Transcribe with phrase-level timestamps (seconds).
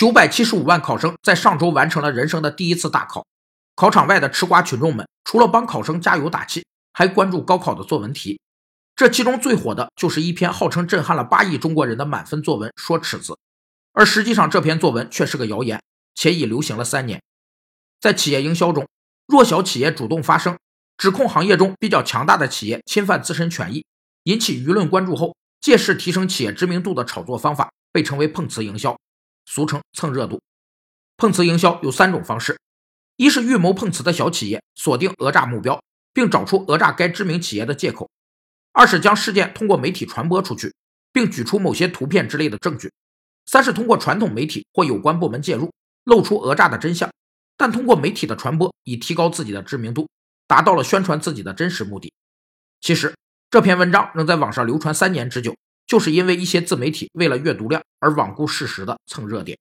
[0.00, 3.26] 九百七十五万考生在上周完成了人生的第一次大考。
[3.76, 8.40] 考场外的吃瓜群众们，除了帮考生加油打气，还关注高考的作文题。
[8.96, 13.34] 这其中最火的就是一篇号称震撼了八亿中国人的满分作文《说尺子》，
[13.92, 15.78] 而实际上这篇作文却是个谣言，
[16.14, 17.20] 且已流行了三年。
[18.00, 18.88] 在企业营销中，
[19.26, 20.56] 弱小企业主动发声，
[20.96, 23.84] 指控行业中比较强大的企业侵犯自身权益，
[24.22, 28.98] 引起舆论关注后，借势提升企业知名度的炒作方法，被称为碰瓷营销，
[29.52, 30.40] 俗称蹭热度。
[31.16, 32.56] 碰瓷营销有三种方式。
[33.16, 35.82] 一是预谋碰瓷的小企业锁定讹诈目标，
[36.14, 38.08] 并找出讹诈该知名企业的借口；
[38.72, 40.72] 二是将事件通过媒体传播出去，
[41.12, 42.88] 并举出某些图片之类的证据；
[43.44, 45.70] 三是通过传统媒体或有关部门介入，
[46.04, 47.10] 露出讹诈的真相，
[47.56, 50.08] 但通过媒体的传播以提高自己的知名度，
[50.46, 52.10] 达到了宣传自己的真实目的。
[52.80, 53.14] 其实
[53.50, 55.54] 这篇文章能在网上流传三年之久，
[55.90, 59.58] 就是因为一些自媒体为了阅读量而罔顾事实的蹭热点。